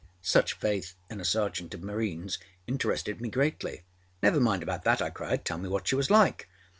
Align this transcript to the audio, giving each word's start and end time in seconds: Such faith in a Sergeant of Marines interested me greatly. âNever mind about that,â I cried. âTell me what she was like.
Such 0.23 0.53
faith 0.53 0.95
in 1.11 1.21
a 1.21 1.23
Sergeant 1.23 1.75
of 1.75 1.83
Marines 1.83 2.39
interested 2.65 3.21
me 3.21 3.29
greatly. 3.29 3.83
âNever 4.23 4.41
mind 4.41 4.63
about 4.63 4.83
that,â 4.83 5.03
I 5.05 5.09
cried. 5.11 5.45
âTell 5.45 5.61
me 5.61 5.69
what 5.69 5.87
she 5.87 5.93
was 5.95 6.09
like. 6.09 6.49